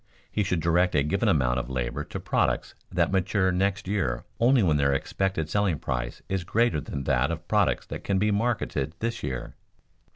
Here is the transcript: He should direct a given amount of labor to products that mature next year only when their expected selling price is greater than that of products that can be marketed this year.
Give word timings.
He 0.31 0.41
should 0.43 0.61
direct 0.61 0.95
a 0.95 1.03
given 1.03 1.29
amount 1.29 1.59
of 1.59 1.69
labor 1.69 2.03
to 2.03 2.19
products 2.19 2.73
that 2.91 3.11
mature 3.11 3.51
next 3.51 3.87
year 3.87 4.25
only 4.39 4.63
when 4.63 4.77
their 4.77 4.93
expected 4.93 5.47
selling 5.47 5.77
price 5.77 6.23
is 6.27 6.43
greater 6.43 6.81
than 6.81 7.03
that 7.03 7.29
of 7.29 7.47
products 7.47 7.85
that 7.85 8.03
can 8.03 8.17
be 8.17 8.31
marketed 8.31 8.95
this 8.97 9.21
year. 9.21 9.53